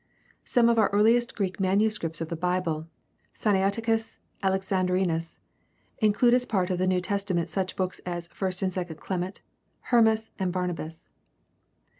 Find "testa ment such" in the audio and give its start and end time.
7.01-7.75